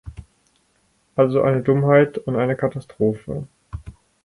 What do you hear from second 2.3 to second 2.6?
eine